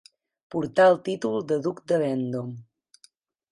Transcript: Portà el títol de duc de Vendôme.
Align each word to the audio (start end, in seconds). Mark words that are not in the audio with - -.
Portà 0.55 0.87
el 0.93 0.97
títol 1.09 1.37
de 1.53 1.59
duc 1.67 1.83
de 1.93 2.01
Vendôme. 2.07 2.59